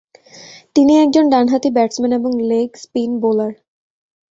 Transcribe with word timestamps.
তিনি 0.75 0.93
একজন 0.97 1.25
ডানহাতি 1.29 1.69
ব্যাটসম্যান 1.71 2.13
এবং 2.19 2.31
লেগ 2.41 2.69
স্পিন 2.75 3.11
বোলার। 3.21 3.53